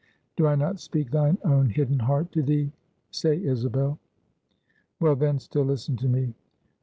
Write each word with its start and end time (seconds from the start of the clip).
Do 0.35 0.47
I 0.47 0.55
not 0.55 0.79
speak 0.79 1.11
thine 1.11 1.37
own 1.45 1.69
hidden 1.69 1.99
heart 1.99 2.31
to 2.31 2.41
thee? 2.41 2.71
say, 3.11 3.39
Isabel? 3.39 3.99
Well, 4.99 5.15
then, 5.15 5.37
still 5.37 5.65
listen 5.65 5.95
to 5.97 6.07
me. 6.09 6.33